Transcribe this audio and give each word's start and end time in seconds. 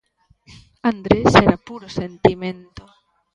Andrés 0.91 1.29
era 1.43 1.63
puro 1.67 1.87
sentimento. 1.99 2.83